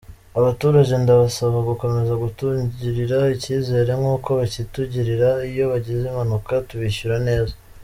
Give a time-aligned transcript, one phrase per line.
[0.39, 7.53] Abaturage ndabasaba gukomeza kutugirira icyizere nk’uko bakitugirira, iyo bagize impanuka tubishyura neza.